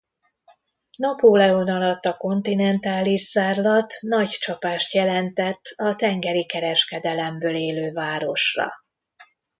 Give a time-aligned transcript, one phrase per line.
[0.97, 8.69] Napóleon alatt a kontinentális zárlat nagy csapást jelentett a tengeri kereskedelemből élő városra.